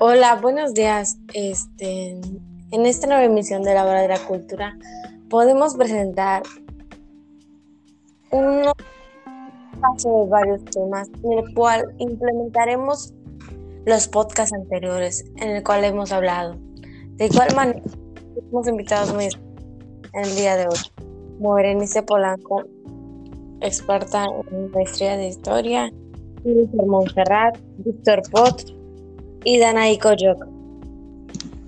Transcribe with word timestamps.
Hola, 0.00 0.40
buenos 0.42 0.74
días. 0.74 1.18
Este, 1.34 2.18
en 2.72 2.86
esta 2.86 3.06
nueva 3.06 3.22
emisión 3.22 3.62
de 3.62 3.74
la 3.74 3.84
Hora 3.84 4.02
de 4.02 4.08
la 4.08 4.18
Cultura 4.18 4.76
podemos 5.30 5.76
presentar 5.76 6.42
un 8.32 8.64
paso 9.80 10.24
de 10.24 10.30
varios 10.30 10.64
temas 10.64 11.08
en 11.22 11.38
el 11.38 11.54
cual 11.54 11.94
implementaremos 11.98 13.14
los 13.86 14.08
podcasts 14.08 14.52
anteriores 14.52 15.24
en 15.36 15.50
el 15.50 15.62
cual 15.62 15.84
hemos 15.84 16.10
hablado. 16.10 16.56
De 17.12 17.26
igual 17.26 17.54
manera, 17.54 17.80
hemos 18.50 18.66
invitado 18.66 19.14
muy 19.14 19.26
en 19.26 20.24
el 20.24 20.34
día 20.34 20.56
de 20.56 20.66
hoy, 20.66 20.78
Berenice 21.38 22.02
Polanco, 22.02 22.64
experta 23.60 24.26
en 24.50 24.72
maestría 24.72 25.16
de 25.16 25.28
historia, 25.28 25.92
Víctor 26.42 26.86
Montserrat, 26.86 27.56
Víctor 27.78 28.22
Pot 28.32 28.73
y 29.44 29.58
Danaí 29.58 29.98
Koyok. 29.98 30.46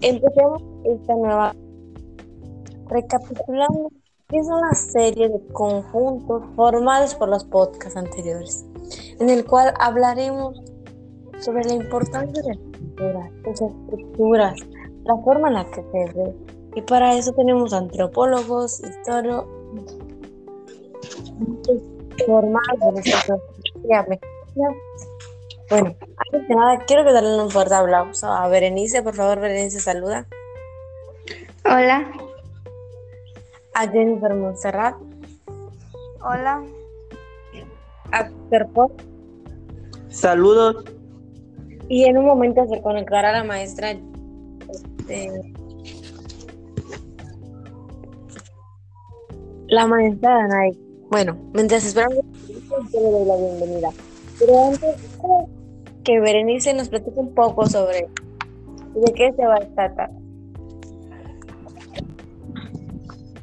Empecemos 0.01 0.63
esta 0.85 1.15
nueva 1.15 1.55
recapitulando 2.89 3.91
es 4.33 4.47
una 4.47 4.75
serie 4.75 5.29
de 5.29 5.41
conjuntos 5.53 6.43
formados 6.57 7.15
por 7.15 7.29
los 7.29 7.45
podcasts 7.45 7.97
anteriores, 7.97 8.67
en 9.21 9.31
el 9.31 9.45
cual 9.45 9.73
hablaremos 9.79 10.61
sobre 11.39 11.65
la 11.65 11.75
importancia 11.75 12.43
de 12.43 13.13
la 13.13 13.31
sus 13.55 13.71
estructuras, 13.71 14.59
la 15.05 15.17
forma 15.19 15.49
en 15.49 15.55
la 15.55 15.65
que 15.67 15.83
se 15.83 16.13
ve. 16.15 16.35
Y 16.75 16.83
para 16.83 17.15
eso 17.15 17.33
tenemos 17.33 17.73
antropólogos, 17.73 18.81
historiadores, 18.81 19.49
formados 22.27 22.79
bueno, 25.71 25.97
antes 26.17 26.49
de 26.49 26.55
nada, 26.55 26.79
quiero 26.87 27.05
que 27.05 27.13
darle 27.13 27.43
un 27.43 27.51
fuerte 27.51 27.75
aplauso 27.75 28.27
a 28.27 28.49
Berenice. 28.49 29.03
Por 29.03 29.15
favor, 29.15 29.41
Berenice, 29.41 29.81
saluda. 29.81 30.27
Hola. 31.65 32.11
A 33.75 33.89
Jennifer 33.89 34.35
Montserrat. 34.35 34.95
Hola. 36.21 36.63
A 38.13 38.29
Terpot. 38.51 39.03
Saludos. 40.09 40.85
Y 41.89 42.05
en 42.05 42.19
un 42.19 42.27
momento 42.27 42.67
se 42.69 42.81
conectará 42.81 43.33
la 43.33 43.45
maestra. 43.45 43.91
Este, 43.91 45.31
la 49.69 49.87
maestra 49.87 50.31
Danay. 50.31 50.79
Bueno, 51.11 51.37
mientras 51.53 51.85
esperamos, 51.85 52.25
le 52.93 53.01
doy 53.01 53.25
la 53.27 53.37
bienvenida. 53.37 53.91
Pero 54.39 54.67
antes, 54.67 54.97
que 56.07 56.21
Berenice 56.21 56.73
nos 56.73 56.89
platique 56.89 57.19
un 57.19 57.35
poco 57.35 57.67
sobre 57.67 58.09
de 58.95 59.13
qué 59.15 59.33
se 59.33 59.45
va 59.45 59.57
a 59.57 59.75
tratar. 59.75 60.11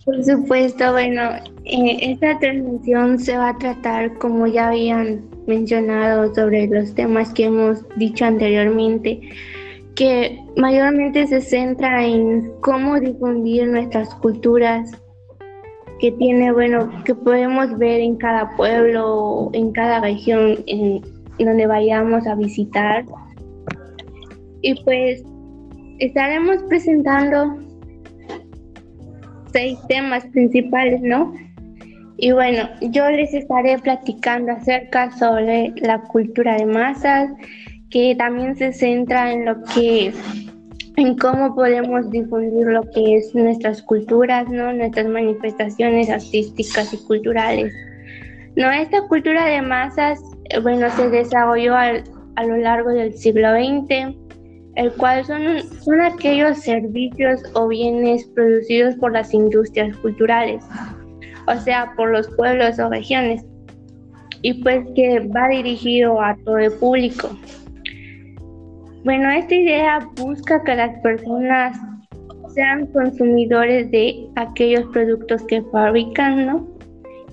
Por 0.05 0.23
supuesto, 0.23 0.91
bueno, 0.91 1.21
eh, 1.65 1.97
esta 2.01 2.39
transmisión 2.39 3.19
se 3.19 3.37
va 3.37 3.49
a 3.49 3.57
tratar, 3.57 4.17
como 4.17 4.47
ya 4.47 4.69
habían 4.69 5.23
mencionado, 5.45 6.33
sobre 6.33 6.67
los 6.67 6.95
temas 6.95 7.33
que 7.33 7.45
hemos 7.45 7.85
dicho 7.97 8.25
anteriormente, 8.25 9.21
que 9.95 10.39
mayormente 10.57 11.27
se 11.27 11.41
centra 11.41 12.05
en 12.05 12.51
cómo 12.61 12.99
difundir 12.99 13.67
nuestras 13.67 14.13
culturas, 14.15 14.91
que 15.99 16.11
tiene, 16.11 16.51
bueno, 16.51 16.89
que 17.05 17.15
podemos 17.15 17.77
ver 17.77 18.01
en 18.01 18.17
cada 18.17 18.55
pueblo, 18.57 19.49
en 19.53 19.71
cada 19.71 20.01
región, 20.01 20.57
en, 20.67 21.01
donde 21.39 21.67
vayamos 21.67 22.25
a 22.27 22.35
visitar. 22.35 23.05
Y 24.61 24.81
pues 24.83 25.23
estaremos 25.99 26.57
presentando 26.69 27.57
seis 29.51 29.77
temas 29.87 30.25
principales, 30.27 31.01
¿no? 31.01 31.33
Y 32.17 32.31
bueno, 32.31 32.69
yo 32.81 33.09
les 33.09 33.33
estaré 33.33 33.77
platicando 33.79 34.51
acerca 34.51 35.11
sobre 35.17 35.73
la 35.81 35.99
cultura 35.99 36.55
de 36.57 36.65
masas, 36.65 37.31
que 37.89 38.15
también 38.15 38.55
se 38.55 38.71
centra 38.71 39.31
en 39.31 39.45
lo 39.45 39.61
que 39.73 40.13
en 40.95 41.17
cómo 41.17 41.55
podemos 41.55 42.09
difundir 42.11 42.67
lo 42.67 42.83
que 42.91 43.15
es 43.17 43.33
nuestras 43.33 43.81
culturas, 43.81 44.47
¿no? 44.49 44.71
Nuestras 44.73 45.07
manifestaciones 45.07 46.09
artísticas 46.09 46.93
y 46.93 46.97
culturales. 47.05 47.73
No, 48.55 48.69
esta 48.71 49.01
cultura 49.07 49.45
de 49.47 49.61
masas 49.63 50.19
bueno, 50.61 50.89
se 50.91 51.09
desarrolló 51.09 51.75
a 51.75 52.43
lo 52.45 52.57
largo 52.57 52.89
del 52.89 53.13
siglo 53.13 53.49
XX, 53.51 54.15
el 54.75 54.91
cual 54.93 55.23
son, 55.25 55.59
son 55.81 56.01
aquellos 56.01 56.57
servicios 56.59 57.41
o 57.53 57.67
bienes 57.67 58.25
producidos 58.35 58.95
por 58.95 59.11
las 59.11 59.33
industrias 59.33 59.95
culturales, 59.97 60.63
o 61.47 61.55
sea, 61.59 61.93
por 61.95 62.11
los 62.11 62.27
pueblos 62.35 62.79
o 62.79 62.89
regiones, 62.89 63.45
y 64.41 64.53
pues 64.63 64.85
que 64.95 65.19
va 65.19 65.47
dirigido 65.49 66.21
a 66.21 66.35
todo 66.43 66.57
el 66.57 66.71
público. 66.73 67.29
Bueno, 69.03 69.29
esta 69.31 69.53
idea 69.53 70.07
busca 70.15 70.63
que 70.63 70.75
las 70.75 70.97
personas 71.01 71.77
sean 72.53 72.87
consumidores 72.87 73.89
de 73.91 74.27
aquellos 74.35 74.85
productos 74.93 75.43
que 75.43 75.61
fabrican, 75.63 76.45
¿no? 76.45 76.72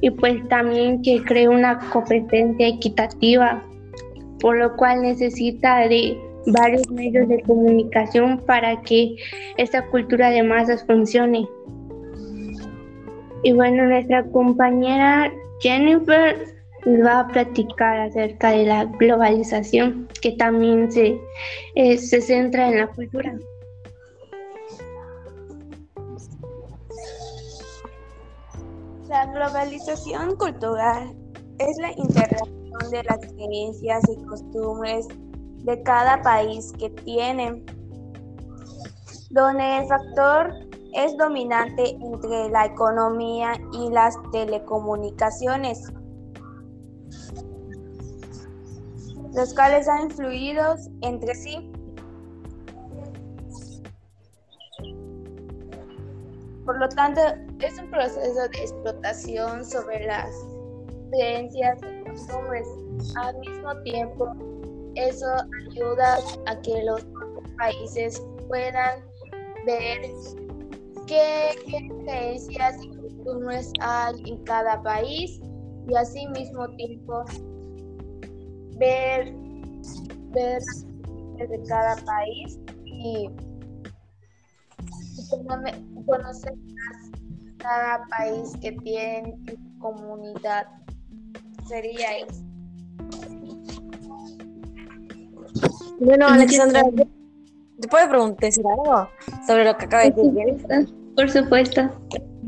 Y 0.00 0.10
pues 0.10 0.46
también 0.48 1.02
que 1.02 1.22
cree 1.22 1.48
una 1.48 1.78
competencia 1.90 2.68
equitativa, 2.68 3.62
por 4.40 4.56
lo 4.56 4.76
cual 4.76 5.02
necesita 5.02 5.88
de 5.88 6.18
varios 6.46 6.90
medios 6.90 7.28
de 7.28 7.42
comunicación 7.42 8.38
para 8.46 8.80
que 8.82 9.16
esta 9.56 9.86
cultura 9.86 10.30
de 10.30 10.42
masas 10.42 10.84
funcione. 10.86 11.46
Y 13.42 13.52
bueno, 13.52 13.84
nuestra 13.84 14.24
compañera 14.24 15.32
Jennifer 15.60 16.36
nos 16.84 17.06
va 17.06 17.20
a 17.20 17.28
platicar 17.28 18.00
acerca 18.00 18.50
de 18.50 18.64
la 18.64 18.84
globalización, 18.84 20.08
que 20.20 20.32
también 20.32 20.90
se, 20.90 21.18
eh, 21.74 21.98
se 21.98 22.20
centra 22.20 22.68
en 22.68 22.78
la 22.78 22.86
cultura. 22.86 23.34
La 29.10 29.26
globalización 29.26 30.36
cultural 30.36 31.16
es 31.58 31.76
la 31.78 31.90
integración 31.96 32.90
de 32.92 33.02
las 33.02 33.18
creencias 33.18 34.04
y 34.08 34.24
costumbres 34.24 35.08
de 35.64 35.82
cada 35.82 36.22
país 36.22 36.72
que 36.78 36.90
tiene, 36.90 37.64
donde 39.30 39.78
el 39.78 39.88
factor 39.88 40.54
es 40.94 41.16
dominante 41.16 41.90
entre 41.90 42.50
la 42.50 42.66
economía 42.66 43.54
y 43.72 43.90
las 43.90 44.14
telecomunicaciones, 44.30 45.92
los 49.34 49.52
cuales 49.54 49.88
han 49.88 50.04
influido 50.04 50.76
entre 51.00 51.34
sí. 51.34 51.72
Por 56.64 56.78
lo 56.78 56.88
tanto, 56.90 57.20
es 57.62 57.78
un 57.78 57.90
proceso 57.90 58.48
de 58.48 58.58
explotación 58.58 59.64
sobre 59.64 60.06
las 60.06 60.30
creencias 61.10 61.78
y 61.82 62.10
costumbres. 62.10 62.66
Al 63.16 63.38
mismo 63.38 63.82
tiempo, 63.82 64.32
eso 64.94 65.26
ayuda 65.68 66.18
a 66.46 66.60
que 66.62 66.82
los 66.84 67.06
países 67.56 68.22
puedan 68.48 69.00
ver 69.66 70.00
qué, 71.06 71.50
creencias 72.04 72.82
y 72.82 72.88
costumbres 72.96 73.72
hay 73.80 74.14
en 74.26 74.44
cada 74.44 74.82
país 74.82 75.40
y 75.88 75.94
así 75.94 76.26
mismo 76.28 76.68
tiempo 76.76 77.24
ver, 78.78 79.32
ver 80.32 80.62
de 81.36 81.62
cada 81.68 81.96
país 82.04 82.58
y, 82.84 83.28
conocer 86.06 86.56
más 86.56 87.19
cada 87.60 88.04
país 88.06 88.52
que 88.60 88.72
tiene 88.72 89.34
comunidad. 89.78 90.66
Sería 91.68 92.18
eso. 92.18 92.42
Bueno, 96.00 96.26
Alexandra, 96.28 96.82
¿te 97.80 97.88
puedo 97.88 98.08
preguntar 98.08 98.50
algo 98.58 99.08
sobre 99.46 99.64
lo 99.64 99.76
que 99.76 99.84
acaba 99.84 100.04
de 100.04 100.10
decir 100.10 100.94
Por 101.14 101.30
supuesto. 101.30 101.90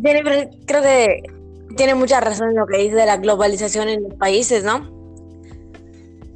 Jennifer, 0.02 0.50
creo 0.66 0.82
que 0.82 1.22
tiene 1.76 1.94
mucha 1.94 2.20
razón 2.20 2.50
en 2.50 2.56
lo 2.56 2.66
que 2.66 2.78
dice 2.78 2.96
de 2.96 3.06
la 3.06 3.18
globalización 3.18 3.88
en 3.88 4.04
los 4.04 4.14
países, 4.14 4.64
¿no? 4.64 4.90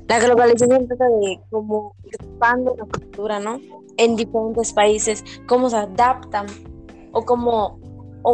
La 0.09 0.21
globalización 0.21 0.87
trata 0.87 1.09
de 1.09 1.41
cómo 1.51 1.97
expande 2.05 2.71
la 2.77 2.85
cultura, 2.85 3.41
¿no? 3.41 3.61
En 3.97 4.15
diferentes 4.15 4.73
países, 4.73 5.25
cómo 5.47 5.69
se 5.69 5.77
adaptan 5.77 6.47
o 7.13 7.25
cómo 7.25 7.81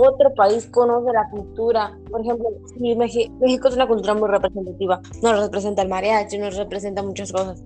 otro 0.01 0.33
país 0.35 0.67
conoce 0.67 1.13
la 1.13 1.29
cultura. 1.31 1.99
Por 2.11 2.21
ejemplo, 2.21 2.49
México 2.79 3.69
es 3.69 3.75
una 3.75 3.87
cultura 3.87 4.15
muy 4.15 4.29
representativa. 4.29 5.01
Nos 5.23 5.41
representa 5.41 5.83
el 5.83 5.89
mariachi, 5.89 6.39
nos 6.39 6.57
representa 6.57 7.03
muchas 7.03 7.33
cosas. 7.33 7.63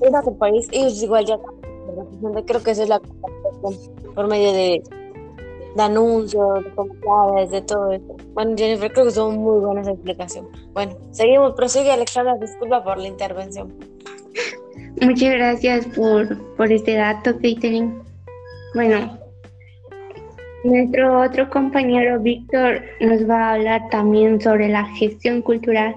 es 0.00 0.14
otro 0.14 0.36
país, 0.36 0.68
ellos 0.72 1.02
igual 1.02 1.24
ya 1.24 1.38
creo 2.46 2.62
que 2.62 2.70
esa 2.72 2.82
es 2.82 2.88
la 2.88 3.00
por 4.14 4.28
medio 4.28 4.52
de, 4.52 4.82
de 5.74 5.82
anuncios, 5.82 6.64
de 6.64 6.70
comentarios, 6.74 7.50
de 7.50 7.62
todo 7.62 7.92
eso. 7.92 8.16
Bueno, 8.32 8.54
Jennifer, 8.56 8.92
creo 8.92 9.06
que 9.06 9.10
son 9.10 9.38
muy 9.38 9.60
buenas 9.60 9.88
explicaciones. 9.88 10.50
Bueno, 10.72 10.96
seguimos, 11.10 11.54
prosigue 11.54 11.90
Alexandra, 11.90 12.36
disculpa 12.36 12.84
por 12.84 12.98
la 12.98 13.08
intervención. 13.08 13.72
Muchas 15.00 15.30
gracias 15.30 15.86
por, 15.86 16.56
por 16.56 16.70
este 16.70 16.94
dato, 16.94 17.32
Catherine. 17.32 17.94
Bueno, 18.74 19.18
nuestro 20.64 21.20
otro 21.20 21.48
compañero 21.48 22.18
Víctor 22.18 22.82
nos 23.00 23.28
va 23.28 23.50
a 23.50 23.54
hablar 23.54 23.88
también 23.90 24.40
sobre 24.40 24.68
la 24.68 24.84
gestión 24.96 25.42
cultural. 25.42 25.94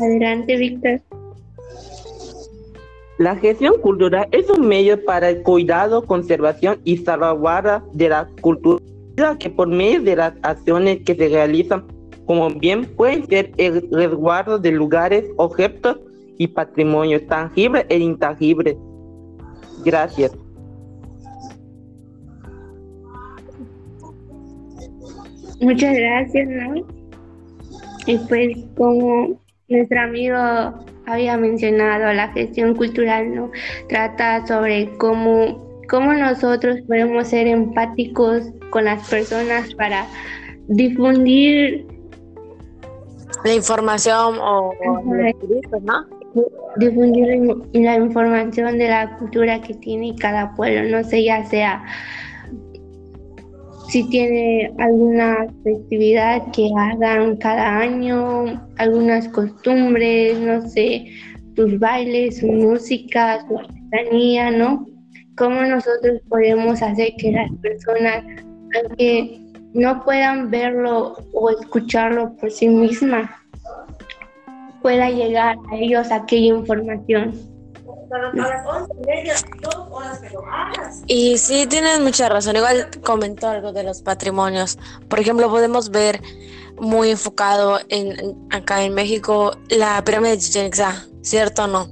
Adelante, 0.00 0.56
Víctor. 0.56 1.00
La 3.18 3.36
gestión 3.36 3.78
cultural 3.82 4.26
es 4.32 4.48
un 4.48 4.66
medio 4.66 5.04
para 5.04 5.28
el 5.28 5.42
cuidado, 5.42 6.06
conservación 6.06 6.80
y 6.84 6.96
salvaguarda 6.96 7.84
de 7.92 8.08
la 8.08 8.26
cultura 8.40 8.80
que 9.38 9.50
por 9.50 9.68
medio 9.68 10.00
de 10.00 10.16
las 10.16 10.32
acciones 10.42 11.00
que 11.04 11.14
se 11.14 11.28
realizan 11.28 11.84
como 12.24 12.48
bien 12.48 12.86
puede 12.86 13.26
ser 13.26 13.52
el 13.58 13.86
resguardo 13.90 14.58
de 14.58 14.70
lugares, 14.70 15.24
objetos 15.36 15.98
y 16.38 16.46
patrimonio 16.46 17.26
tangible 17.26 17.84
e 17.90 17.98
intangible. 17.98 18.78
Gracias. 19.84 20.32
Muchas 25.60 25.96
gracias, 25.96 26.48
¿no? 26.48 26.86
Y 28.06 28.18
pues 28.18 28.56
como 28.76 29.40
nuestro 29.68 30.00
amigo 30.00 30.36
había 31.06 31.36
mencionado, 31.36 32.12
la 32.12 32.28
gestión 32.28 32.74
cultural, 32.74 33.34
¿no? 33.34 33.50
Trata 33.88 34.46
sobre 34.46 34.88
cómo, 34.96 35.80
cómo 35.88 36.12
nosotros 36.14 36.80
podemos 36.86 37.28
ser 37.28 37.46
empáticos 37.46 38.44
con 38.70 38.84
las 38.84 39.08
personas 39.08 39.74
para 39.74 40.06
difundir 40.68 41.86
la 43.44 43.54
información 43.54 44.38
o, 44.40 44.72
¿no? 45.82 46.06
Difundir 46.76 47.26
la 47.72 47.96
información 47.96 48.78
de 48.78 48.88
la 48.88 49.18
cultura 49.18 49.60
que 49.60 49.74
tiene 49.74 50.14
cada 50.16 50.54
pueblo, 50.54 50.96
no 50.96 51.04
sé, 51.04 51.24
ya 51.24 51.44
sea 51.44 51.84
si 53.90 54.04
tiene 54.04 54.72
alguna 54.78 55.48
festividad 55.64 56.52
que 56.52 56.70
hagan 56.78 57.36
cada 57.38 57.78
año, 57.78 58.44
algunas 58.78 59.26
costumbres, 59.28 60.38
no 60.38 60.62
sé, 60.68 61.06
sus 61.56 61.76
bailes, 61.80 62.38
su 62.38 62.46
música, 62.46 63.44
su 63.48 63.58
artesanía, 63.58 64.52
¿no? 64.52 64.86
¿Cómo 65.36 65.62
nosotros 65.62 66.20
podemos 66.28 66.80
hacer 66.82 67.14
que 67.18 67.32
las 67.32 67.50
personas, 67.60 68.24
aunque 68.80 69.40
no 69.74 70.04
puedan 70.04 70.50
verlo 70.50 71.16
o 71.32 71.50
escucharlo 71.50 72.36
por 72.36 72.52
sí 72.52 72.68
mismas, 72.68 73.28
pueda 74.82 75.10
llegar 75.10 75.56
a 75.72 75.76
ellos 75.76 76.12
aquella 76.12 76.54
información? 76.54 77.32
Y 81.06 81.38
sí, 81.38 81.66
tienes 81.66 82.00
mucha 82.00 82.28
razón. 82.28 82.56
Igual 82.56 82.88
comentó 83.04 83.48
algo 83.48 83.72
de 83.72 83.84
los 83.84 84.02
patrimonios. 84.02 84.78
Por 85.08 85.20
ejemplo, 85.20 85.48
podemos 85.48 85.90
ver 85.90 86.20
muy 86.78 87.10
enfocado 87.10 87.78
en, 87.88 88.36
acá 88.50 88.82
en 88.82 88.94
México 88.94 89.52
la 89.68 90.02
pirámide 90.04 90.32
de 90.32 90.38
Chichen 90.38 90.66
Itza, 90.66 91.06
¿cierto 91.22 91.64
o 91.64 91.66
no? 91.66 91.88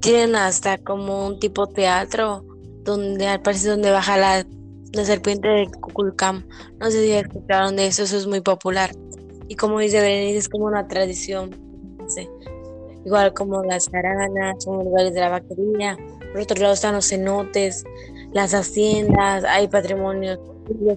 Tienen 0.00 0.34
hasta 0.36 0.78
como 0.78 1.26
un 1.26 1.38
tipo 1.38 1.68
teatro 1.68 2.44
donde 2.82 3.28
al 3.28 3.42
parecer 3.42 3.72
donde 3.72 3.90
baja 3.90 4.16
la, 4.16 4.44
la 4.92 5.04
serpiente 5.04 5.48
de 5.48 5.70
Kukulcam. 5.80 6.44
No 6.80 6.90
sé 6.90 7.04
si 7.04 7.12
escucharon 7.12 7.76
de 7.76 7.86
eso, 7.86 8.02
eso 8.02 8.16
es 8.16 8.26
muy 8.26 8.40
popular. 8.40 8.90
Y 9.48 9.54
como 9.56 9.78
dice 9.78 10.00
Berenice, 10.00 10.38
es 10.38 10.48
como 10.48 10.64
una 10.64 10.88
tradición. 10.88 11.50
Igual 13.04 13.32
como 13.34 13.62
las 13.64 13.92
aranas, 13.92 14.64
como 14.64 14.82
lugares 14.82 15.14
de 15.14 15.20
la 15.20 15.28
vaquería. 15.28 15.96
Por 16.32 16.40
otro 16.40 16.60
lado 16.60 16.74
están 16.74 16.94
los 16.94 17.08
cenotes, 17.08 17.84
las 18.32 18.54
haciendas, 18.54 19.44
hay 19.44 19.68
patrimonios 19.68 20.38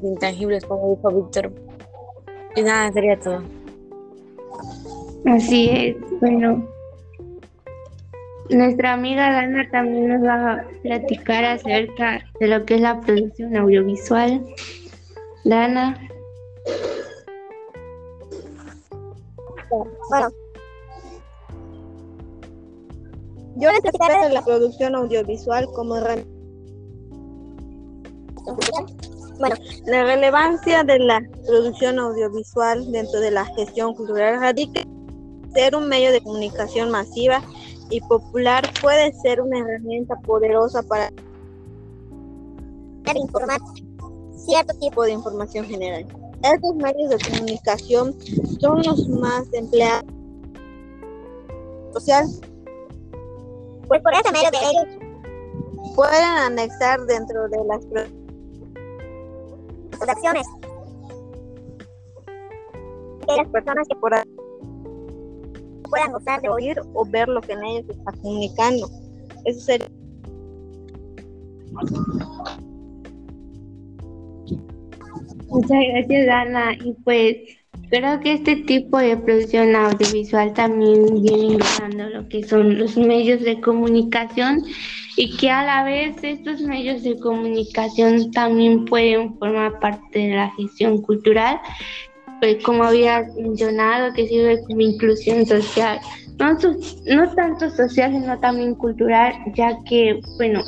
intangibles, 0.04 0.66
como 0.66 0.96
dijo 0.96 1.12
Víctor. 1.12 1.52
Y 2.56 2.62
nada, 2.62 2.92
sería 2.92 3.20
todo. 3.20 3.42
Así 5.26 5.70
es, 5.70 5.96
bueno. 6.22 6.68
Nuestra 8.50 8.94
amiga 8.94 9.32
Dana 9.32 9.68
también 9.72 10.08
nos 10.08 10.24
va 10.24 10.54
a 10.54 10.68
platicar 10.84 11.44
acerca 11.44 12.24
de 12.40 12.48
lo 12.48 12.64
que 12.64 12.76
es 12.76 12.82
la 12.82 13.02
producción 13.02 13.58
audiovisual. 13.58 14.46
Dana. 15.44 16.00
Bueno, 20.10 20.30
yo 23.56 23.72
necesito 23.72 24.30
la 24.32 24.44
producción 24.44 24.96
audiovisual 24.96 25.68
como 25.74 25.98
herramienta. 25.98 26.32
Bueno, 29.40 29.56
la 29.86 30.04
relevancia 30.04 30.84
de 30.84 31.00
la 31.00 31.22
producción 31.46 32.00
audiovisual 32.00 32.92
dentro 32.92 33.20
de 33.20 33.32
la 33.32 33.46
gestión 33.46 33.96
cultural 33.96 34.40
radica 34.40 34.82
ser 35.54 35.76
un 35.76 35.88
medio 35.88 36.12
de 36.12 36.22
comunicación 36.22 36.92
masiva 36.92 37.42
y 37.90 38.02
popular 38.02 38.70
puede 38.82 39.14
ser 39.14 39.42
una 39.42 39.60
herramienta 39.60 40.16
poderosa 40.22 40.84
para 40.84 41.12
informar 43.16 43.60
cierto 44.36 44.74
tipo 44.80 45.04
de 45.04 45.14
información 45.14 45.66
general. 45.66 46.06
Estos 46.44 46.76
medios 46.76 47.10
de 47.10 47.18
comunicación 47.30 48.16
son 48.60 48.84
los 48.84 49.08
más 49.08 49.46
empleados 49.54 50.06
social 51.94 52.28
pues 53.88 54.02
por 54.02 54.14
ese 54.14 54.32
medio 54.32 54.52
de 54.52 54.58
ellos 54.58 55.96
pueden 55.96 56.24
anexar 56.24 57.00
dentro 57.06 57.48
de 57.50 57.58
las 57.66 57.86
acciones 60.10 60.48
que 63.28 63.36
las 63.36 63.48
personas 63.50 63.88
que 63.88 63.96
por 63.96 64.12
puedan 65.90 66.12
gustar 66.12 66.42
de 66.42 66.50
oír 66.50 66.80
o 66.94 67.06
ver 67.06 67.28
lo 67.28 67.42
que 67.42 67.54
en 67.54 67.64
ellos 67.64 67.90
está 67.90 68.12
comunicando. 68.22 68.90
Eso 69.46 69.60
sería. 69.60 69.88
Muchas 75.48 75.70
gracias, 75.70 76.30
Ana. 76.30 76.74
Y 76.74 76.94
pues 77.04 77.38
Creo 77.98 78.20
que 78.20 78.34
este 78.34 78.58
tipo 78.58 78.98
de 78.98 79.16
producción 79.16 79.74
audiovisual 79.74 80.52
también 80.52 81.06
viene 81.24 81.54
ingresando 81.54 82.10
lo 82.10 82.28
que 82.28 82.44
son 82.44 82.78
los 82.78 82.98
medios 82.98 83.42
de 83.42 83.62
comunicación 83.62 84.64
y 85.16 85.38
que 85.38 85.50
a 85.50 85.64
la 85.64 85.86
vez 85.86 86.18
estos 86.22 86.60
medios 86.60 87.04
de 87.04 87.18
comunicación 87.18 88.32
también 88.32 88.84
pueden 88.84 89.38
formar 89.38 89.80
parte 89.80 90.20
de 90.20 90.36
la 90.36 90.52
gestión 90.58 91.02
cultural, 91.04 91.58
pues 92.42 92.62
como 92.66 92.84
había 92.84 93.24
mencionado, 93.38 94.14
que 94.14 94.28
sirve 94.28 94.62
como 94.68 94.82
inclusión 94.82 95.46
social, 95.46 95.98
no, 96.38 96.52
no 97.06 97.34
tanto 97.34 97.70
social, 97.70 98.12
sino 98.12 98.38
también 98.40 98.76
cultural, 98.76 99.32
ya 99.54 99.74
que, 99.86 100.20
bueno, 100.36 100.62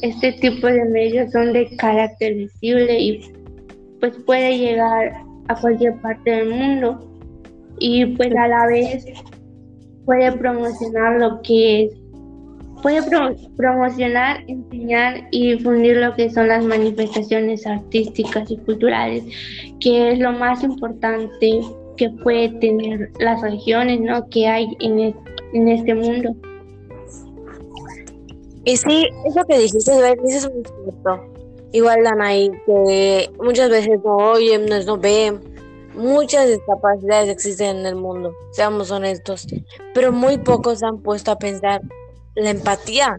este 0.00 0.32
tipo 0.32 0.68
de 0.68 0.86
medios 0.86 1.32
son 1.32 1.52
de 1.52 1.76
carácter 1.76 2.32
visible 2.32 2.98
y 2.98 3.30
pues 4.00 4.16
puede 4.24 4.56
llegar 4.56 5.31
a 5.52 5.60
cualquier 5.60 6.00
parte 6.00 6.30
del 6.30 6.50
mundo 6.50 7.08
y 7.78 8.06
pues 8.06 8.34
a 8.36 8.48
la 8.48 8.66
vez 8.66 9.04
puede 10.04 10.32
promocionar 10.32 11.20
lo 11.20 11.40
que 11.42 11.84
es, 11.84 11.92
puede 12.82 13.00
promocionar, 13.56 14.44
enseñar 14.48 15.28
y 15.30 15.52
difundir 15.52 15.96
lo 15.96 16.14
que 16.14 16.30
son 16.30 16.48
las 16.48 16.64
manifestaciones 16.64 17.66
artísticas 17.66 18.50
y 18.50 18.56
culturales, 18.58 19.24
que 19.80 20.12
es 20.12 20.18
lo 20.18 20.32
más 20.32 20.62
importante 20.62 21.60
que 21.96 22.10
puede 22.22 22.48
tener 22.60 23.10
las 23.20 23.40
regiones 23.42 24.00
¿no? 24.00 24.28
que 24.28 24.48
hay 24.48 24.66
en, 24.80 25.14
en 25.52 25.68
este 25.68 25.94
mundo. 25.94 26.34
Y 28.64 28.76
sí, 28.76 29.08
eso 29.26 29.44
que 29.44 29.58
dijiste, 29.58 29.92
es 29.92 30.20
muy 30.20 30.64
cierto. 30.64 31.31
Igual 31.72 32.04
Danaí, 32.04 32.50
que 32.66 33.30
muchas 33.42 33.70
veces 33.70 34.00
no 34.04 34.16
oyen, 34.16 34.66
no 34.86 34.98
ven. 34.98 35.40
Muchas 35.94 36.48
discapacidades 36.48 37.28
existen 37.28 37.78
en 37.78 37.86
el 37.86 37.96
mundo, 37.96 38.34
seamos 38.50 38.90
honestos, 38.90 39.46
pero 39.94 40.10
muy 40.10 40.38
pocos 40.38 40.82
han 40.82 41.02
puesto 41.02 41.30
a 41.30 41.38
pensar 41.38 41.82
la 42.34 42.50
empatía. 42.50 43.18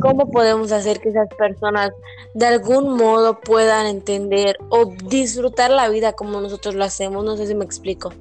¿Cómo 0.00 0.30
podemos 0.30 0.70
hacer 0.70 1.00
que 1.00 1.08
esas 1.08 1.28
personas 1.36 1.90
de 2.34 2.46
algún 2.46 2.96
modo 2.96 3.40
puedan 3.40 3.86
entender 3.86 4.56
o 4.68 4.92
disfrutar 5.08 5.70
la 5.70 5.88
vida 5.88 6.12
como 6.12 6.40
nosotros 6.40 6.76
lo 6.76 6.84
hacemos? 6.84 7.24
No 7.24 7.36
sé 7.36 7.46
si 7.46 7.54
me 7.54 7.64
explico. 7.64 8.12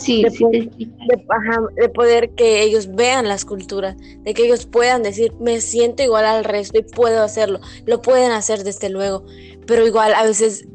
Sí, 0.00 0.22
de, 0.22 0.30
sí, 0.30 0.44
poder, 0.44 0.70
sí. 0.76 0.84
de- 1.06 1.26
ajá, 1.28 1.62
de 1.76 1.88
poder 1.90 2.30
que 2.30 2.62
ellos 2.62 2.88
vean 2.94 3.28
las 3.28 3.44
culturas, 3.44 3.96
de 4.22 4.34
que 4.34 4.46
ellos 4.46 4.66
puedan 4.66 5.02
decir, 5.02 5.32
me 5.40 5.60
siento 5.60 6.02
igual 6.02 6.24
al 6.24 6.44
resto 6.44 6.78
y 6.78 6.82
puedo 6.82 7.22
hacerlo. 7.22 7.60
Lo 7.86 8.00
pueden 8.00 8.32
hacer 8.32 8.64
desde 8.64 8.88
luego, 8.88 9.24
pero 9.66 9.86
igual 9.86 10.14
a 10.14 10.24
veces 10.24 10.66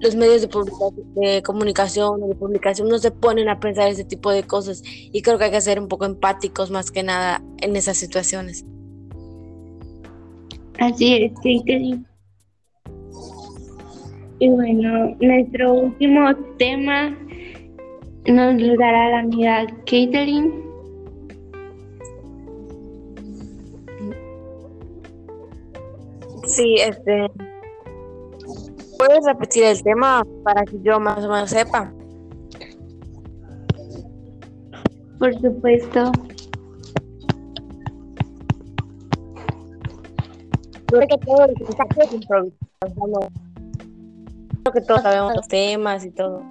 los 0.00 0.16
medios 0.16 0.42
de, 0.42 1.42
comunicación 1.42 2.22
o 2.22 2.26
de 2.26 2.34
publicación 2.34 2.88
no 2.88 2.98
se 2.98 3.12
ponen 3.12 3.48
a 3.48 3.60
pensar 3.60 3.88
ese 3.88 4.04
tipo 4.04 4.32
de 4.32 4.42
cosas 4.42 4.82
y 4.84 5.22
creo 5.22 5.38
que 5.38 5.44
hay 5.44 5.50
que 5.52 5.60
ser 5.60 5.78
un 5.78 5.86
poco 5.86 6.04
empáticos 6.04 6.72
más 6.72 6.90
que 6.90 7.04
nada 7.04 7.40
en 7.58 7.76
esas 7.76 7.98
situaciones. 7.98 8.66
Así 10.80 11.14
es, 11.14 11.32
Caitlin. 11.40 12.04
Y 14.40 14.48
bueno, 14.48 15.16
nuestro 15.20 15.72
último 15.72 16.34
tema 16.58 17.16
nos 18.26 18.60
lo 18.60 18.76
dará 18.76 19.10
la 19.10 19.18
amiga 19.20 19.66
Caitlin. 19.86 20.62
Sí, 26.46 26.76
este. 26.76 27.30
¿Puedes 28.98 29.24
repetir 29.26 29.64
el 29.64 29.82
tema 29.82 30.24
para 30.44 30.64
que 30.64 30.78
yo 30.82 31.00
más 31.00 31.24
o 31.24 31.28
menos 31.28 31.50
sepa? 31.50 31.92
Por 35.18 35.34
supuesto. 35.40 36.12
Creo 40.86 41.08
que 41.08 41.18
todo. 41.18 41.46
Creo 44.62 44.74
que 44.74 44.80
todos 44.82 45.02
sabemos 45.02 45.34
los 45.34 45.48
temas 45.48 46.04
y 46.04 46.10
todo. 46.10 46.42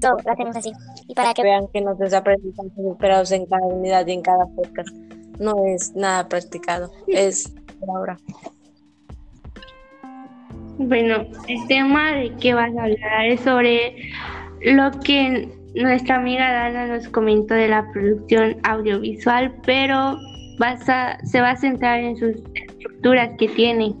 Todo 0.00 0.16
lo 0.24 0.32
hacemos 0.32 0.56
así. 0.56 0.72
Y 1.08 1.14
para 1.14 1.34
Que 1.34 1.42
vean 1.42 1.66
que 1.72 1.80
nos 1.80 1.98
desaprendizajes 1.98 2.72
esperados 2.92 3.32
en 3.32 3.46
cada 3.46 3.66
unidad 3.66 4.06
y 4.06 4.12
en 4.12 4.22
cada 4.22 4.46
podcast. 4.46 4.88
No 5.38 5.64
es 5.66 5.94
nada 5.94 6.28
practicado, 6.28 6.90
es 7.08 7.52
por 7.80 7.90
ahora. 7.90 8.16
Bueno, 10.78 11.24
el 11.48 11.66
tema 11.68 12.12
de 12.12 12.34
que 12.36 12.54
vas 12.54 12.74
a 12.76 12.82
hablar 12.84 13.26
es 13.26 13.40
sobre 13.40 14.10
lo 14.62 14.90
que 15.00 15.48
nuestra 15.74 16.16
amiga 16.16 16.52
Dana 16.52 16.86
nos 16.86 17.08
comentó 17.08 17.54
de 17.54 17.68
la 17.68 17.90
producción 17.92 18.56
audiovisual, 18.64 19.54
pero 19.64 20.16
vas 20.58 20.88
a- 20.88 21.18
se 21.24 21.40
va 21.40 21.50
a 21.50 21.56
centrar 21.56 22.00
en 22.00 22.16
sus 22.16 22.36
estructuras 22.54 23.30
que 23.38 23.48
tiene. 23.48 23.94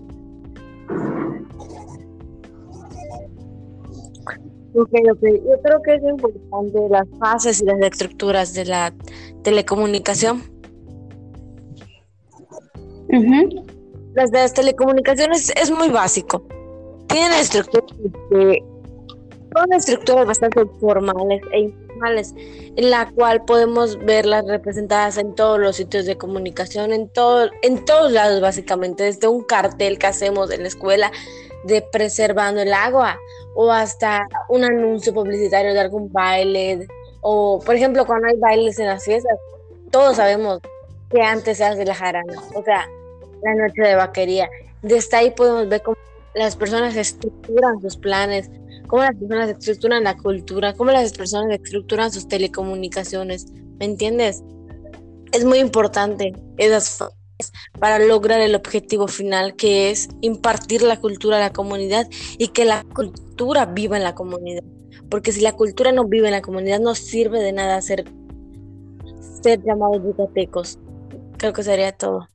Ok, 4.76 4.90
ok. 5.10 5.22
Yo 5.22 5.62
creo 5.62 5.82
que 5.82 5.94
es 5.94 6.02
importante 6.02 6.78
las 6.90 7.08
fases 7.18 7.62
y 7.62 7.64
las 7.64 7.80
estructuras 7.80 8.52
de 8.52 8.66
la 8.66 8.92
telecomunicación. 9.42 10.42
Ujú. 13.08 13.64
Las 14.14 14.30
de 14.30 14.38
las 14.38 14.52
telecomunicaciones 14.52 15.50
es 15.60 15.70
muy 15.70 15.88
básico. 15.88 16.46
Tienen 17.08 17.32
estructuras 17.32 17.90
que 18.30 18.62
son 19.54 19.72
estructuras 19.72 20.26
bastante 20.26 20.66
formales 20.78 21.40
e 21.52 21.60
informales, 21.60 22.34
en 22.36 22.90
la 22.90 23.10
cual 23.12 23.44
podemos 23.46 23.96
verlas 24.04 24.44
representadas 24.46 25.16
en 25.16 25.34
todos 25.34 25.58
los 25.58 25.76
sitios 25.76 26.04
de 26.04 26.18
comunicación, 26.18 26.92
en 26.92 27.08
todo, 27.08 27.48
en 27.62 27.82
todos 27.86 28.12
lados 28.12 28.42
básicamente, 28.42 29.04
desde 29.04 29.28
un 29.28 29.42
cartel 29.44 29.98
que 29.98 30.08
hacemos 30.08 30.50
en 30.50 30.62
la 30.62 30.68
escuela 30.68 31.10
de 31.64 31.80
preservando 31.80 32.60
el 32.60 32.74
agua 32.74 33.18
o 33.56 33.72
hasta 33.72 34.28
un 34.48 34.62
anuncio 34.64 35.12
publicitario 35.12 35.72
de 35.72 35.80
algún 35.80 36.12
baile 36.12 36.86
o 37.22 37.58
por 37.64 37.74
ejemplo 37.74 38.06
cuando 38.06 38.28
hay 38.28 38.36
bailes 38.36 38.78
en 38.78 38.86
las 38.86 39.04
fiestas, 39.04 39.36
todos 39.90 40.16
sabemos 40.16 40.60
que 41.10 41.22
antes 41.22 41.56
se 41.56 41.64
hace 41.64 41.84
la 41.84 41.94
jarana, 41.94 42.34
o 42.54 42.62
sea, 42.62 42.86
la 43.42 43.54
noche 43.54 43.82
de 43.82 43.94
vaquería. 43.94 44.48
Desde 44.82 45.16
ahí 45.16 45.30
podemos 45.30 45.68
ver 45.68 45.82
cómo 45.82 45.96
las 46.34 46.54
personas 46.54 46.94
estructuran 46.96 47.80
sus 47.80 47.96
planes, 47.96 48.50
cómo 48.88 49.02
las 49.02 49.14
personas 49.14 49.48
estructuran 49.50 50.04
la 50.04 50.16
cultura, 50.16 50.74
cómo 50.74 50.90
las 50.90 51.12
personas 51.14 51.58
estructuran 51.58 52.12
sus 52.12 52.28
telecomunicaciones, 52.28 53.46
¿me 53.78 53.86
entiendes? 53.86 54.42
Es 55.32 55.44
muy 55.44 55.58
importante 55.58 56.34
esas 56.58 57.02
para 57.78 57.98
lograr 57.98 58.40
el 58.40 58.54
objetivo 58.54 59.08
final 59.08 59.56
que 59.56 59.90
es 59.90 60.08
impartir 60.20 60.82
la 60.82 60.98
cultura 61.00 61.36
a 61.36 61.40
la 61.40 61.52
comunidad 61.52 62.06
y 62.38 62.48
que 62.48 62.64
la 62.64 62.84
cultura 62.94 63.66
viva 63.66 63.96
en 63.96 64.02
la 64.02 64.14
comunidad. 64.14 64.64
Porque 65.10 65.32
si 65.32 65.40
la 65.40 65.52
cultura 65.52 65.92
no 65.92 66.04
vive 66.04 66.28
en 66.28 66.32
la 66.32 66.42
comunidad 66.42 66.80
no 66.80 66.94
sirve 66.94 67.40
de 67.40 67.52
nada 67.52 67.80
ser, 67.80 68.04
ser 69.42 69.62
llamados 69.62 70.02
yucatecos. 70.02 70.78
Creo 71.36 71.52
que 71.52 71.62
sería 71.62 71.92
todo. 71.92 72.26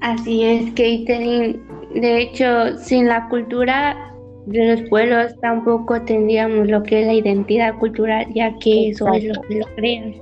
Así 0.00 0.42
es, 0.44 0.72
Caitlin. 0.74 1.62
De 1.94 2.22
hecho, 2.22 2.78
sin 2.78 3.06
la 3.08 3.28
cultura 3.28 4.14
de 4.46 4.76
los 4.76 4.88
pueblos 4.88 5.38
tampoco 5.40 6.00
tendríamos 6.02 6.68
lo 6.68 6.82
que 6.82 7.02
es 7.02 7.06
la 7.06 7.12
identidad 7.12 7.78
cultural, 7.78 8.26
ya 8.34 8.56
que 8.58 8.88
eso 8.88 9.12
es 9.12 9.24
lo 9.24 9.40
que 9.42 9.54
lo 9.56 9.66
crean. 9.76 10.14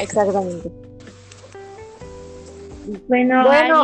Exactamente. 0.00 0.81
Bueno, 3.08 3.44
Bueno. 3.44 3.82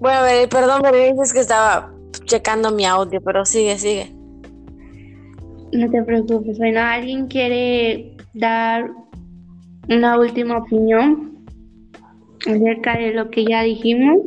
Bueno, 0.00 0.18
a 0.18 0.22
ver, 0.22 0.48
perdón, 0.48 0.80
pero 0.82 0.98
dices 0.98 1.32
que 1.32 1.40
estaba 1.40 1.92
checando 2.26 2.70
mi 2.70 2.84
audio, 2.84 3.20
pero 3.22 3.44
sigue, 3.46 3.78
sigue. 3.78 4.12
no 5.72 5.90
te 5.90 6.02
preocupes. 6.02 6.58
Bueno, 6.58 6.80
¿alguien 6.80 7.26
quiere 7.26 8.16
dar 8.34 8.90
una 9.88 10.18
última 10.18 10.58
opinión 10.58 11.44
acerca 12.46 12.96
de 12.98 13.12
lo 13.12 13.30
que 13.30 13.44
ya 13.44 13.62
dijimos? 13.62 14.18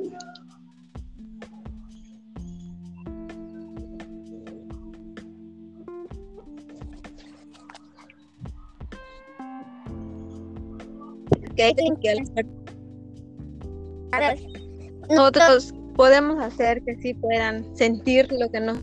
Que 11.58 11.74
a 14.12 14.20
ver, 14.20 14.40
nosotros 15.10 15.74
podemos 15.96 16.42
hacer 16.42 16.82
que 16.84 16.96
sí 17.02 17.14
puedan 17.16 17.76
sentir 17.76 18.32
lo 18.32 18.50
que 18.50 18.60
nos 18.62 18.78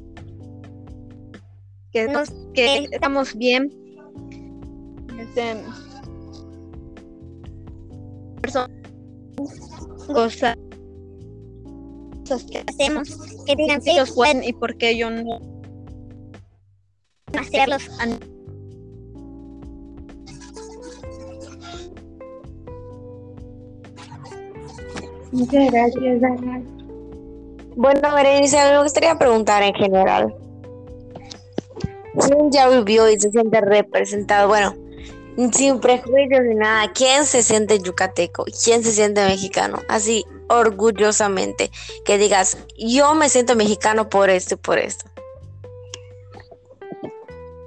que, 1.93 2.09
Nos- 2.09 2.35
que 2.53 2.89
estamos 2.91 3.35
bien. 3.37 3.71
Este, 5.19 5.63
personas 8.43 8.71
cosas 10.09 10.57
cosas 12.27 12.45
que 12.51 12.65
hacemos 12.69 13.17
que 13.47 13.55
digan 13.57 13.81
sí, 13.81 13.91
ellos 13.91 14.11
pueden 14.11 14.43
y 14.43 14.53
por 14.53 14.77
qué 14.77 14.97
yo 14.99 15.11
no 15.11 15.39
hacerlos. 17.39 17.89
Muchas 25.35 25.71
gracias, 25.73 26.21
Dana. 26.21 26.63
Bueno, 27.77 28.15
Berenice, 28.15 28.57
a 28.59 28.67
mí 28.67 28.77
me 28.77 28.83
gustaría 28.85 29.17
preguntar 29.19 29.65
en 29.65 29.75
general. 29.75 30.35
¿Quién 32.21 32.53
ya 32.53 32.69
vivió 32.69 33.11
y 33.11 33.19
se 33.19 33.31
siente 33.31 33.61
representado? 33.61 34.47
Bueno, 34.47 34.77
sin 35.53 35.81
prejuicios 35.81 36.41
ni 36.49 36.55
nada. 36.55 36.93
¿Quién 36.93 37.25
se 37.25 37.43
siente 37.43 37.81
yucateco? 37.81 38.45
¿Quién 38.65 38.85
se 38.85 38.93
siente 38.93 39.25
mexicano? 39.25 39.81
Así, 39.89 40.25
orgullosamente. 40.49 41.73
Que 42.05 42.17
digas, 42.17 42.57
yo 42.79 43.17
me 43.17 43.29
siento 43.29 43.57
mexicano 43.57 44.09
por 44.09 44.31
esto 44.31 44.55
y 44.55 44.59
por 44.59 44.79
esto. 44.79 45.07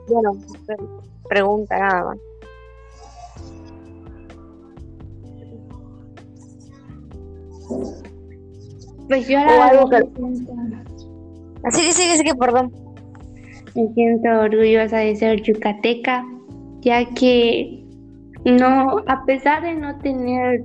Bueno, 0.08 0.38
pre- 0.66 0.78
pregunta 1.28 1.78
nada 1.78 2.04
más. 2.06 2.18
Pues 9.08 9.28
yo 9.28 9.40
la 9.40 9.68
algo 9.68 9.90
que- 9.90 10.04
Así 11.64 11.82
que 11.82 11.94
sigue, 11.94 12.18
sigue, 12.18 12.36
perdón. 12.36 12.72
Me 13.76 13.88
siento 13.94 14.30
orgullosa 14.30 14.98
de 14.98 15.16
ser 15.16 15.42
yucateca, 15.42 16.26
ya 16.82 17.06
que 17.14 17.84
no, 18.46 18.98
a 19.08 19.26
pesar 19.26 19.64
de 19.64 19.76
no 19.76 19.98
tener 20.00 20.64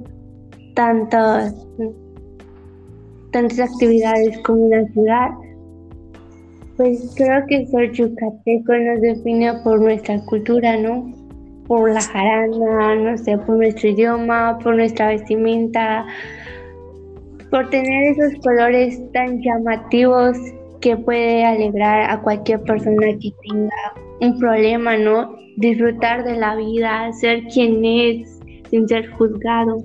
tantas, 0.75 1.55
tantas 3.33 3.59
actividades 3.61 4.39
como 4.39 4.63
una 4.67 4.87
ciudad, 4.93 5.31
pues 6.77 7.13
creo 7.17 7.45
que 7.47 7.67
ser 7.67 7.93
yucateco 7.93 8.73
nos 8.75 9.01
define 9.01 9.53
por 9.63 9.81
nuestra 9.81 10.19
cultura, 10.25 10.77
¿no? 10.79 11.13
Por 11.67 11.93
la 11.93 12.01
jarana, 12.01 12.95
no 12.95 13.19
sé, 13.19 13.37
por 13.39 13.57
nuestro 13.57 13.89
idioma, 13.91 14.59
por 14.63 14.75
nuestra 14.77 15.09
vestimenta, 15.09 16.07
por 17.53 17.69
tener 17.69 18.17
esos 18.17 18.41
colores 18.43 18.99
tan 19.13 19.43
llamativos 19.43 20.39
que 20.81 20.97
puede 20.97 21.45
alegrar 21.45 22.11
a 22.11 22.21
cualquier 22.23 22.63
persona 22.63 23.09
que 23.21 23.31
tenga 23.47 23.95
un 24.23 24.39
problema, 24.39 24.97
¿no? 24.97 25.37
Disfrutar 25.59 26.25
de 26.25 26.37
la 26.37 26.57
vida, 26.57 27.13
ser 27.13 27.45
quien 27.53 27.85
es, 27.85 28.41
sin 28.71 28.89
ser 28.89 29.07
juzgado. 29.13 29.85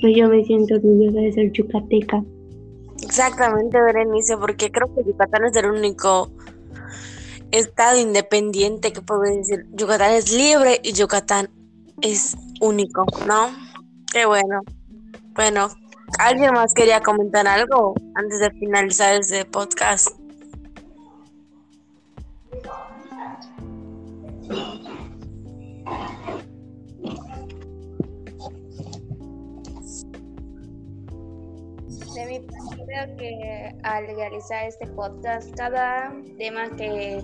Pues 0.00 0.16
yo 0.16 0.28
me 0.28 0.44
siento 0.44 0.74
orgullosa 0.74 1.20
de 1.20 1.32
ser 1.32 1.52
yucateca. 1.52 2.20
Exactamente, 3.00 3.80
Berenice, 3.80 4.36
porque 4.36 4.72
creo 4.72 4.92
que 4.92 5.04
Yucatán 5.04 5.44
es 5.44 5.56
el 5.56 5.70
único 5.70 6.32
estado 7.52 7.96
independiente 7.96 8.92
que 8.92 9.02
puede 9.02 9.36
decir 9.36 9.66
Yucatán 9.72 10.14
es 10.14 10.32
libre 10.32 10.80
y 10.82 10.92
Yucatán 10.94 11.48
es 12.00 12.36
único, 12.60 13.06
¿no? 13.28 13.50
Qué 14.12 14.26
bueno. 14.26 14.62
Bueno, 15.34 15.68
¿alguien 16.18 16.52
más 16.52 16.72
quería 16.74 17.00
comentar 17.00 17.46
algo 17.46 17.94
antes 18.14 18.40
de 18.40 18.50
finalizar 18.52 19.20
este 19.20 19.44
podcast? 19.44 20.08
De 32.14 32.26
mi 32.26 32.40
parte, 32.40 32.84
creo 32.86 33.16
que 33.16 33.76
al 33.82 34.06
realizar 34.06 34.66
este 34.66 34.86
podcast, 34.88 35.50
cada 35.56 36.14
tema 36.38 36.70
que, 36.76 37.20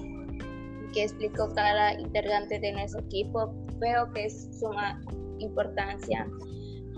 que 0.92 1.04
explicó 1.04 1.52
cada 1.54 1.94
integrante 1.94 2.58
de 2.58 2.72
nuestro 2.72 3.00
equipo, 3.02 3.54
veo 3.78 4.12
que 4.12 4.26
es 4.26 4.48
suma 4.58 5.00
importancia 5.38 6.26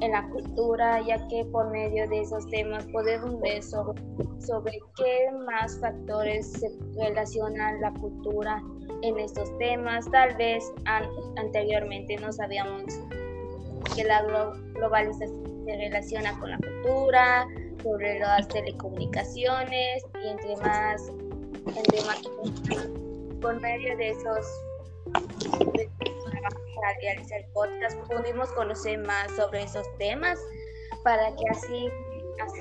en 0.02 0.10
la 0.10 0.28
cultura, 0.30 1.00
ya 1.06 1.16
que 1.28 1.44
por 1.46 1.70
medio 1.70 2.08
de 2.08 2.20
esos 2.22 2.46
temas 2.48 2.84
podemos 2.92 3.40
ver 3.40 3.62
sobre, 3.62 4.80
qué 4.96 5.30
más 5.46 5.78
factores 5.78 6.50
se 6.52 6.68
relacionan 6.98 7.80
la 7.80 7.92
cultura 7.94 8.60
en 9.02 9.18
estos 9.18 9.56
temas. 9.58 10.10
Tal 10.10 10.34
vez 10.36 10.64
an- 10.86 11.08
anteriormente 11.36 12.16
no 12.16 12.32
sabíamos 12.32 12.84
que 13.94 14.02
la 14.04 14.24
glo- 14.26 14.72
globalización 14.74 15.64
se 15.66 15.76
relaciona 15.76 16.38
con 16.40 16.50
la 16.50 16.58
cultura, 16.58 17.46
sobre 17.84 18.18
las 18.18 18.48
telecomunicaciones 18.48 20.04
y 20.24 20.28
entre 20.28 20.56
más, 20.56 21.10
por 23.40 23.60
medio 23.60 23.96
de 23.96 24.10
esos 24.10 24.46
para 26.42 26.98
realizar 27.00 27.44
podcast 27.52 27.96
pudimos 28.08 28.50
conocer 28.52 28.98
más 28.98 29.30
sobre 29.32 29.62
esos 29.62 29.86
temas 29.98 30.38
para 31.04 31.34
que 31.36 31.48
así, 31.50 31.88
así 32.42 32.58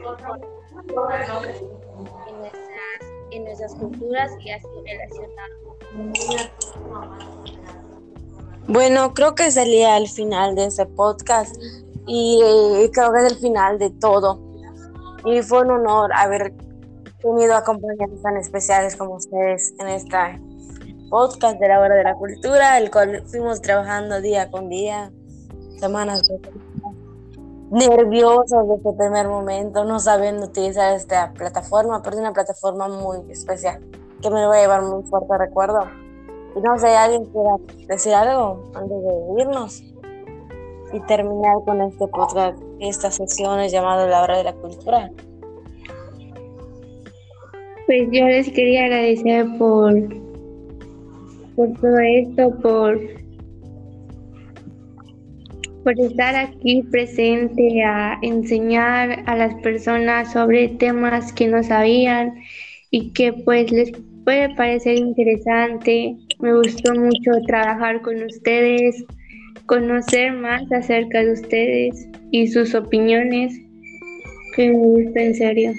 en 2.27 2.37
nuestras, 2.39 3.01
en 3.31 3.43
nuestras 3.43 3.75
culturas 3.75 4.31
y 4.39 4.51
así 4.51 4.67
relacionar 4.85 5.49
Bueno, 8.67 9.13
creo 9.13 9.35
que 9.35 9.51
sería 9.51 9.97
el 9.97 10.07
final 10.07 10.55
de 10.55 10.65
este 10.65 10.85
podcast 10.85 11.55
y 12.07 12.41
eh, 12.43 12.89
creo 12.93 13.11
que 13.13 13.19
es 13.25 13.31
el 13.33 13.37
final 13.37 13.77
de 13.77 13.89
todo. 13.91 14.39
Y 15.25 15.41
fue 15.43 15.61
un 15.61 15.71
honor 15.71 16.11
haber 16.15 16.53
tenido 17.21 17.55
acompañantes 17.55 18.21
tan 18.23 18.37
especiales 18.37 18.95
como 18.95 19.15
ustedes 19.15 19.73
en 19.79 19.87
esta 19.87 20.39
podcast 21.11 21.59
de 21.59 21.67
la 21.67 21.79
hora 21.79 21.95
de 21.95 22.03
la 22.03 22.15
cultura, 22.15 22.79
el 22.79 22.89
cual 22.89 23.21
fuimos 23.27 23.61
trabajando 23.61 24.21
día 24.21 24.49
con 24.49 24.69
día, 24.69 25.11
semanas 25.77 26.31
nerviosos 27.69 28.67
desde 28.67 28.89
el 28.89 28.95
primer 28.95 29.27
momento, 29.27 29.83
no 29.85 29.99
sabiendo 29.99 30.45
utilizar 30.45 30.95
esta 30.95 31.33
plataforma, 31.33 32.01
pero 32.01 32.15
es 32.15 32.21
una 32.21 32.33
plataforma 32.33 32.87
muy 32.87 33.19
especial 33.29 33.79
que 34.21 34.29
me 34.29 34.45
voy 34.47 34.57
a 34.57 34.61
llevar 34.61 34.83
muy 34.83 35.03
fuerte 35.03 35.37
recuerdo. 35.37 35.81
Y 36.55 36.61
no 36.61 36.77
sé, 36.77 36.87
¿alguien 36.95 37.25
quiera 37.25 37.55
decir 37.87 38.13
algo 38.13 38.71
antes 38.73 38.97
de 39.03 39.41
irnos? 39.41 39.83
Y 40.93 40.99
terminar 41.07 41.55
con 41.65 41.81
este 41.81 42.07
podcast, 42.07 42.57
estas 42.79 43.15
sesiones 43.15 43.71
llamado 43.71 44.07
La 44.07 44.21
Hora 44.21 44.37
de 44.37 44.43
la 44.43 44.53
Cultura. 44.53 45.09
Pues 47.85 48.07
yo 48.11 48.25
les 48.25 48.49
quería 48.51 48.85
agradecer 48.85 49.47
por, 49.57 49.93
por 51.61 51.79
todo 51.79 51.99
esto, 51.99 52.59
por, 52.59 52.99
por 55.83 55.99
estar 55.99 56.35
aquí 56.35 56.81
presente 56.89 57.83
a 57.83 58.17
enseñar 58.23 59.23
a 59.27 59.35
las 59.35 59.53
personas 59.61 60.33
sobre 60.33 60.69
temas 60.69 61.31
que 61.33 61.47
no 61.47 61.61
sabían 61.61 62.33
y 62.89 63.11
que 63.11 63.33
pues 63.33 63.71
les 63.71 63.91
puede 64.25 64.55
parecer 64.55 64.97
interesante. 64.97 66.15
Me 66.39 66.55
gustó 66.55 66.95
mucho 66.95 67.31
trabajar 67.45 68.01
con 68.01 68.23
ustedes, 68.23 69.05
conocer 69.67 70.33
más 70.33 70.63
acerca 70.71 71.23
de 71.23 71.33
ustedes 71.33 72.07
y 72.31 72.47
sus 72.47 72.73
opiniones, 72.73 73.53
que 74.55 74.69
me 74.69 74.77
gusta 74.77 75.21
en 75.21 75.35
serio. 75.35 75.73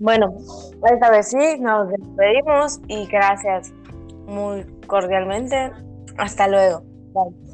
Bueno, 0.00 0.34
esta 0.90 1.10
vez 1.10 1.28
sí, 1.28 1.58
nos 1.60 1.90
despedimos 1.90 2.80
y 2.88 3.06
gracias 3.06 3.70
muy 4.26 4.64
cordialmente. 4.86 5.70
Hasta 6.16 6.48
luego. 6.48 6.82
Bye. 7.12 7.49